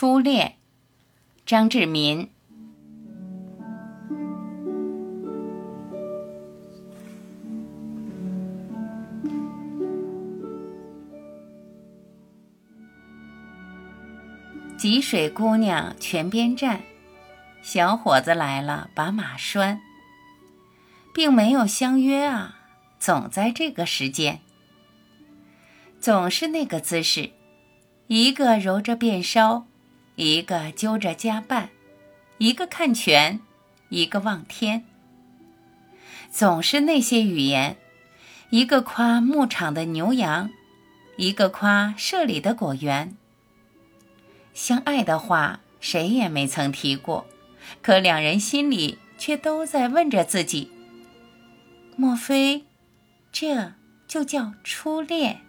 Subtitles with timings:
[0.00, 0.56] 初恋，
[1.44, 2.30] 张志民。
[14.78, 16.80] 吉水姑娘泉边站，
[17.60, 19.80] 小伙子来了把马拴，
[21.12, 22.56] 并没有相约啊，
[22.98, 24.40] 总在这个时间，
[26.00, 27.32] 总是那个姿势，
[28.06, 29.66] 一个揉着便梢，
[30.22, 31.68] 一个揪着夹绊，
[32.36, 33.40] 一个看泉，
[33.88, 34.84] 一个望天，
[36.30, 37.78] 总是那些语言，
[38.50, 40.50] 一个夸牧场的牛羊，
[41.16, 43.16] 一个夸社里的果园。
[44.52, 47.26] 相爱的话，谁也没曾提过，
[47.80, 50.70] 可两人心里却都在问着自己：
[51.96, 52.66] 莫非，
[53.32, 53.72] 这
[54.06, 55.40] 就叫初恋？